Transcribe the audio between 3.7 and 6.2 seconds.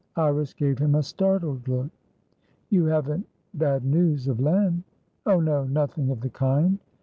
news of Len?" "Oh no; nothing